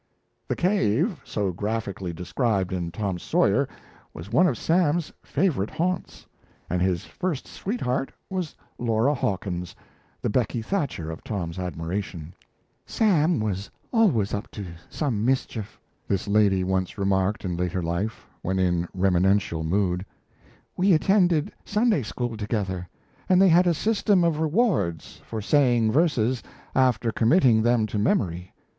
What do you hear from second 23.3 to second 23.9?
they had a